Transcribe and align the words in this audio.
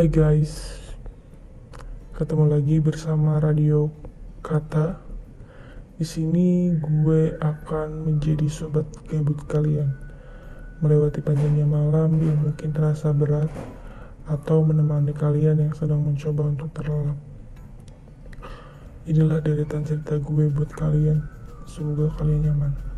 Hai 0.00 0.08
guys, 0.08 0.80
ketemu 2.16 2.48
lagi 2.48 2.80
bersama 2.80 3.36
Radio 3.36 3.92
Kata. 4.40 4.96
Di 6.00 6.08
sini 6.08 6.72
gue 6.72 7.36
akan 7.36 8.08
menjadi 8.08 8.48
sobat 8.48 8.88
gabut 9.12 9.36
kalian, 9.44 9.92
melewati 10.80 11.20
panjangnya 11.20 11.68
malam 11.68 12.16
yang 12.16 12.40
mungkin 12.40 12.72
terasa 12.72 13.12
berat, 13.12 13.52
atau 14.24 14.64
menemani 14.64 15.12
kalian 15.12 15.68
yang 15.68 15.76
sedang 15.76 16.00
mencoba 16.00 16.48
untuk 16.48 16.72
terlelap. 16.72 17.20
Inilah 19.04 19.44
deretan 19.44 19.84
cerita 19.84 20.16
gue 20.16 20.48
buat 20.48 20.72
kalian. 20.80 21.28
Semoga 21.68 22.08
kalian 22.16 22.48
nyaman. 22.48 22.89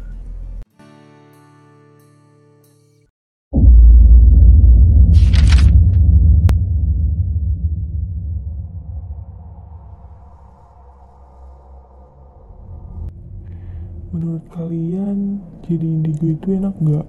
Menurut 14.12 14.44
kalian 14.52 15.40
jadi 15.64 15.88
indigo 15.88 16.36
itu 16.36 16.52
enak 16.52 16.76
nggak? 16.84 17.08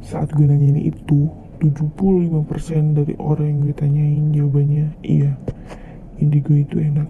Saat 0.00 0.32
gue 0.32 0.48
nanya 0.48 0.72
ini 0.72 0.88
itu, 0.88 1.28
75% 1.60 2.96
dari 2.96 3.12
orang 3.20 3.44
yang 3.44 3.58
gue 3.60 3.74
tanyain 3.76 4.24
jawabannya 4.32 4.96
iya. 5.04 5.36
Indigo 6.16 6.56
itu 6.56 6.80
enak. 6.80 7.04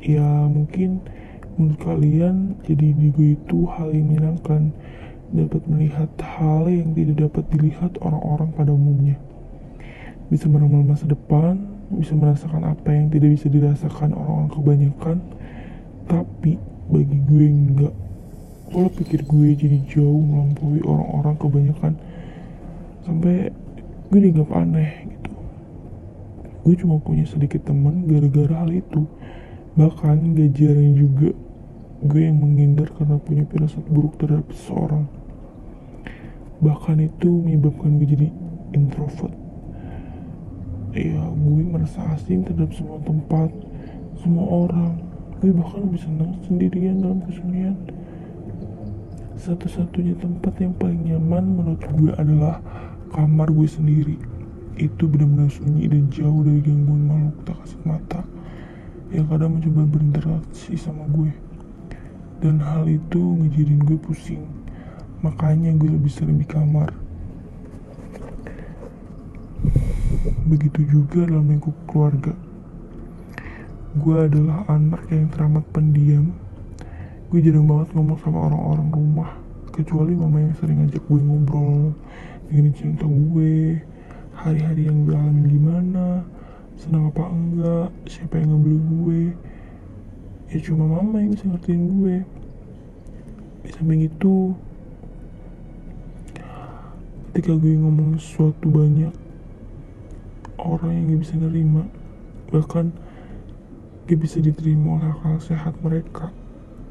Ya 0.00 0.24
mungkin 0.48 1.04
menurut 1.60 1.80
kalian 1.84 2.56
jadi 2.64 2.96
indigo 2.96 3.20
itu 3.36 3.68
hal 3.68 3.92
yang 3.92 4.08
menyenangkan 4.08 4.72
dapat 5.36 5.62
melihat 5.68 6.08
hal 6.24 6.64
yang 6.64 6.96
tidak 6.96 7.28
dapat 7.28 7.44
dilihat 7.52 7.92
orang-orang 8.00 8.56
pada 8.56 8.72
umumnya. 8.72 9.20
Bisa 10.32 10.48
meramal 10.48 10.80
masa 10.80 11.04
depan, 11.04 11.60
bisa 11.92 12.16
merasakan 12.16 12.72
apa 12.72 12.88
yang 12.88 13.12
tidak 13.12 13.36
bisa 13.36 13.52
dirasakan 13.52 14.16
orang-orang 14.16 14.48
kebanyakan, 14.48 15.16
tapi 16.08 16.56
bagi 16.88 17.18
gue 17.24 17.44
enggak. 17.48 17.94
Pola 18.72 18.90
pikir 18.90 19.22
gue 19.24 19.48
jadi 19.54 19.78
jauh 19.86 20.20
melampaui 20.20 20.80
orang-orang 20.82 21.34
kebanyakan. 21.38 21.92
Sampai 23.04 23.52
gue 24.10 24.18
dianggap 24.18 24.50
aneh 24.56 24.90
gitu. 25.08 25.32
Gue 26.64 26.74
cuma 26.80 26.96
punya 26.98 27.28
sedikit 27.28 27.68
teman 27.68 28.08
gara-gara 28.08 28.64
hal 28.64 28.72
itu. 28.72 29.04
Bahkan 29.74 30.38
gak 30.38 30.50
jarang 30.54 30.92
juga 30.96 31.30
gue 32.04 32.20
yang 32.20 32.40
menghindar 32.40 32.88
karena 32.94 33.16
punya 33.20 33.44
firasat 33.48 33.84
buruk 33.88 34.16
terhadap 34.20 34.48
seseorang. 34.52 35.04
Bahkan 36.64 36.96
itu 37.04 37.28
menyebabkan 37.28 38.00
gue 38.00 38.08
jadi 38.08 38.28
introvert. 38.72 39.34
Ya 40.94 41.20
gue 41.26 41.62
merasa 41.68 42.00
asing 42.14 42.46
terhadap 42.46 42.70
semua 42.70 43.02
tempat 43.02 43.50
semua 44.24 44.46
orang 44.46 45.03
gue 45.44 45.52
bahkan 45.52 45.84
lebih 45.84 46.00
senang 46.00 46.40
sendirian 46.48 47.04
dalam 47.04 47.20
kesunyian 47.28 47.76
satu-satunya 49.36 50.16
tempat 50.16 50.56
yang 50.56 50.72
paling 50.80 51.04
nyaman 51.04 51.44
menurut 51.44 51.84
gue 52.00 52.16
adalah 52.16 52.64
kamar 53.12 53.52
gue 53.52 53.68
sendiri. 53.68 54.16
Itu 54.80 55.04
benar-benar 55.04 55.52
sunyi 55.52 55.84
dan 55.92 56.08
jauh 56.08 56.40
dari 56.40 56.64
gangguan 56.64 57.04
makhluk 57.04 57.36
tak 57.44 57.56
kasat 57.60 57.82
mata 57.84 58.20
yang 59.12 59.28
kadang 59.28 59.60
mencoba 59.60 59.84
berinteraksi 59.84 60.80
sama 60.80 61.04
gue. 61.12 61.28
Dan 62.40 62.56
hal 62.64 62.88
itu 62.88 63.20
ngejadiin 63.20 63.84
gue 63.84 64.00
pusing. 64.00 64.48
Makanya 65.20 65.76
gue 65.76 65.92
lebih 65.92 66.08
sering 66.08 66.40
di 66.40 66.48
kamar. 66.48 66.88
Begitu 70.48 70.88
juga 70.88 71.28
dalam 71.28 71.52
lingkup 71.52 71.76
keluarga 71.84 72.32
gue 73.94 74.16
adalah 74.26 74.66
anak 74.66 75.06
yang 75.10 75.30
teramat 75.30 75.64
pendiam. 75.70 76.34
Gue 77.30 77.38
jarang 77.42 77.66
banget 77.66 77.94
ngomong 77.94 78.18
sama 78.18 78.50
orang-orang 78.50 78.88
rumah 78.90 79.30
kecuali 79.74 80.14
mama 80.14 80.38
yang 80.38 80.54
sering 80.54 80.86
ngajak 80.86 81.02
gue 81.02 81.18
ngobrol 81.18 81.90
dengerin 82.46 82.74
cerita 82.78 83.10
gue 83.10 83.82
hari-hari 84.38 84.86
yang 84.86 85.02
gue 85.02 85.18
alami 85.18 85.42
gimana 85.50 86.22
senang 86.78 87.10
apa 87.10 87.26
enggak 87.26 87.88
siapa 88.06 88.38
yang 88.38 88.54
ngebeli 88.54 88.78
gue 88.78 89.20
ya 90.54 90.58
cuma 90.62 90.86
mama 90.86 91.18
yang 91.18 91.34
bisa 91.34 91.50
ngertiin 91.50 91.84
gue 91.90 92.14
di 93.66 93.70
samping 93.74 94.06
itu 94.06 94.54
ketika 97.34 97.58
gue 97.58 97.74
ngomong 97.74 98.14
sesuatu 98.22 98.70
banyak 98.70 99.10
orang 100.62 100.90
yang 100.94 101.04
gak 101.10 101.20
bisa 101.26 101.34
nerima 101.34 101.82
bahkan 102.54 102.94
gak 104.04 104.20
bisa 104.20 104.38
diterima 104.40 105.00
oleh 105.00 105.10
akal 105.16 105.36
sehat 105.40 105.74
mereka. 105.80 106.28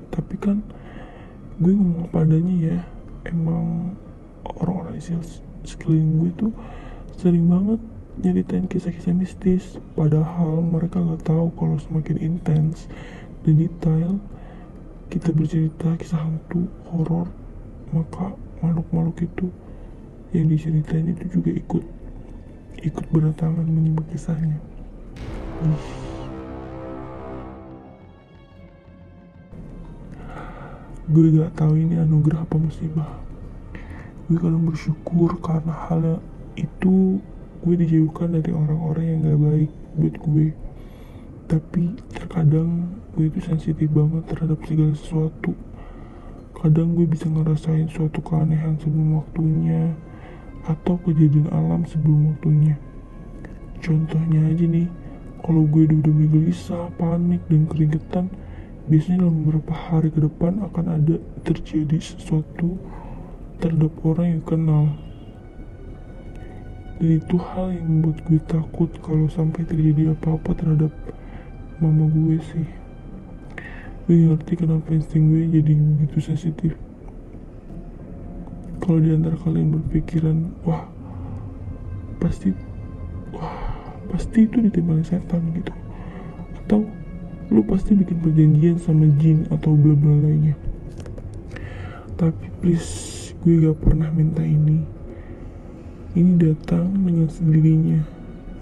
Tapi 0.09 0.35
kan 0.41 0.65
gue 1.61 1.73
ngomong 1.73 2.09
padanya 2.09 2.55
ya 2.57 2.79
emang 3.29 3.93
orang-orang 4.43 4.97
di 4.97 5.03
sekeliling 5.63 6.11
gue 6.19 6.31
tuh 6.35 6.51
sering 7.15 7.45
banget 7.45 7.79
nyeritain 8.21 8.65
kisah-kisah 8.65 9.13
mistis. 9.13 9.77
Padahal 9.93 10.61
mereka 10.65 11.01
nggak 11.01 11.25
tahu 11.25 11.53
kalau 11.53 11.77
semakin 11.77 12.17
intens 12.17 12.89
dan 13.45 13.55
detail 13.61 14.17
kita 15.13 15.29
bercerita 15.29 15.93
kisah 16.01 16.25
hantu 16.25 16.65
horor 16.89 17.29
maka 17.93 18.33
makhluk-makhluk 18.65 19.17
itu 19.21 19.47
yang 20.33 20.49
diceritain 20.49 21.13
itu 21.13 21.29
juga 21.29 21.53
ikut 21.53 21.83
ikut 22.81 23.05
berdatangan 23.13 23.69
menyimak 23.69 24.09
kisahnya. 24.09 24.57
Gue 31.03 31.35
gak 31.35 31.59
tahu 31.59 31.75
ini 31.75 31.99
anugerah 31.99 32.47
apa 32.47 32.55
musibah. 32.55 33.19
Gue 34.31 34.39
kadang 34.39 34.63
bersyukur 34.63 35.35
karena 35.43 35.75
hal 35.91 36.23
itu 36.55 37.19
gue 37.59 37.75
dijauhkan 37.75 38.39
dari 38.39 38.55
orang-orang 38.55 39.05
yang 39.11 39.19
gak 39.27 39.39
baik 39.43 39.71
buat 39.99 40.15
gue. 40.23 40.47
Tapi 41.51 41.83
terkadang 42.07 42.87
gue 43.19 43.27
itu 43.27 43.43
sensitif 43.43 43.91
banget 43.91 44.23
terhadap 44.31 44.63
segala 44.63 44.95
sesuatu. 44.95 45.51
Kadang 46.55 46.95
gue 46.95 47.03
bisa 47.03 47.27
ngerasain 47.27 47.91
suatu 47.91 48.23
keanehan 48.23 48.79
sebelum 48.79 49.19
waktunya 49.19 49.91
atau 50.63 50.95
kejadian 51.03 51.51
alam 51.51 51.83
sebelum 51.83 52.31
waktunya. 52.31 52.79
Contohnya 53.83 54.47
aja 54.47 54.63
nih 54.63 54.87
kalau 55.43 55.67
gue 55.67 55.83
udah 55.83 55.99
udah 55.99 56.27
gelisah 56.31 56.87
panik 56.95 57.43
dan 57.51 57.67
keringetan 57.67 58.31
biasanya 58.83 59.23
dalam 59.23 59.47
beberapa 59.47 59.71
hari 59.71 60.11
ke 60.11 60.19
depan 60.19 60.59
akan 60.67 60.85
ada 60.99 61.15
terjadi 61.47 61.97
sesuatu 62.03 62.75
terhadap 63.63 63.95
orang 64.03 64.27
yang 64.39 64.43
kenal. 64.43 64.85
Dan 66.99 67.19
itu 67.19 67.35
hal 67.39 67.71
yang 67.71 67.87
membuat 67.87 68.17
gue 68.27 68.39
takut 68.43 68.89
kalau 68.99 69.27
sampai 69.31 69.63
terjadi 69.63 70.11
apa-apa 70.15 70.51
terhadap 70.55 70.91
mama 71.79 72.11
gue 72.11 72.37
sih. 72.43 72.67
Gue 74.03 74.27
ngerti 74.27 74.59
kenapa 74.59 74.91
insting 74.91 75.31
gue 75.31 75.47
jadi 75.47 75.73
begitu 75.79 76.19
sensitif. 76.19 76.75
Kalau 78.83 78.99
di 78.99 79.15
antara 79.15 79.39
kalian 79.39 79.79
berpikiran 79.79 80.51
wah 80.67 80.91
pasti 82.19 82.51
wah 83.31 83.79
pasti 84.11 84.43
itu 84.43 84.59
ditimbali 84.59 85.07
setan 85.07 85.39
gitu. 85.55 85.71
Atau 86.63 86.83
lu 87.53 87.61
pasti 87.61 87.93
bikin 87.93 88.17
perjanjian 88.17 88.81
sama 88.81 89.05
jin 89.21 89.45
atau 89.53 89.77
bla 89.77 89.93
bla 89.93 90.25
lainnya. 90.25 90.57
Tapi 92.17 92.49
please 92.57 93.29
gue 93.45 93.69
gak 93.69 93.77
pernah 93.77 94.09
minta 94.09 94.41
ini. 94.41 94.81
Ini 96.17 96.33
datang 96.41 96.89
dengan 96.97 97.29
sendirinya 97.29 98.01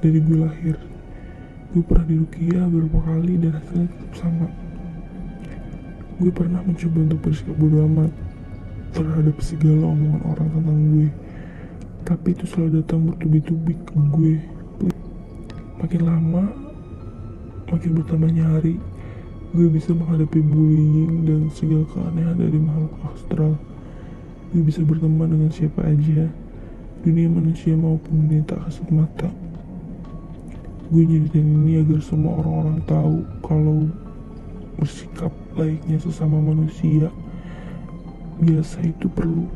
dari 0.03 0.19
gue 0.19 0.37
lahir. 0.43 0.75
Gue 1.71 1.83
pernah 1.87 2.03
di 2.03 2.15
Rukia 2.19 2.67
beberapa 2.67 2.99
kali 3.07 3.39
dan 3.39 3.55
hasilnya 3.55 3.87
tetap 3.87 4.11
sama. 4.19 4.47
Gue 6.19 6.31
pernah 6.35 6.59
mencoba 6.59 6.99
untuk 6.99 7.19
bersikap 7.23 7.55
bodo 7.55 7.87
amat 7.87 8.11
terhadap 8.91 9.39
segala 9.39 9.87
omongan 9.87 10.21
orang 10.35 10.47
tentang 10.51 10.79
gue. 10.91 11.07
Tapi 12.03 12.27
itu 12.35 12.43
selalu 12.43 12.83
datang 12.83 13.07
bertubi-tubi 13.07 13.73
ke 13.87 13.95
gue. 13.95 14.35
Makin 15.79 16.01
lama 16.03 16.70
makin 17.71 17.95
bertambahnya 17.97 18.43
hari 18.45 18.75
gue 19.51 19.67
bisa 19.67 19.91
menghadapi 19.91 20.39
bullying 20.39 21.27
dan 21.27 21.51
segala 21.51 21.83
keanehan 21.91 22.39
dari 22.39 22.55
makhluk 22.55 22.95
astral. 23.11 23.53
Gue 24.55 24.63
bisa 24.63 24.79
berteman 24.83 25.27
dengan 25.27 25.51
siapa 25.51 25.83
aja 25.83 26.27
dunia 27.03 27.27
manusia 27.27 27.75
maupun 27.75 28.27
dunia 28.27 28.47
tak 28.47 28.63
kasat 28.63 28.87
mata. 28.91 29.27
Gue 30.91 31.03
nyeritain 31.03 31.43
ini 31.43 31.83
agar 31.83 31.99
semua 32.03 32.39
orang-orang 32.39 32.79
tahu 32.87 33.15
kalau 33.43 33.79
bersikap 34.79 35.31
layaknya 35.55 35.99
sesama 35.99 36.39
manusia. 36.39 37.11
Biasa 38.39 38.87
itu 38.87 39.07
perlu. 39.11 39.47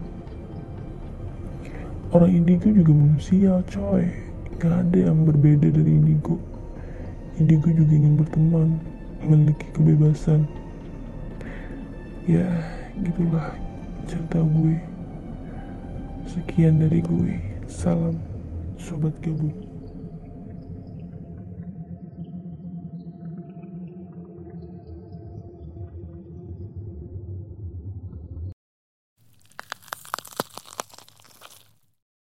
Orang 2.11 2.31
indigo 2.31 2.67
juga 2.71 2.91
manusia 2.91 3.63
coy. 3.67 4.07
Gak 4.59 4.87
ada 4.87 5.11
yang 5.11 5.23
berbeda 5.23 5.67
dari 5.71 5.91
indigo. 5.99 6.54
Indigo 7.35 7.67
juga 7.67 7.91
ingin 7.91 8.15
berteman, 8.15 8.79
memiliki 9.19 9.67
kebebasan. 9.75 10.47
Ya, 12.23 12.47
gitulah 12.95 13.51
cerita 14.07 14.39
gue. 14.39 14.79
Sekian 16.31 16.79
dari 16.79 17.03
gue. 17.03 17.35
Salam, 17.67 18.15
sobat 18.79 19.13
gabut. 19.19 19.64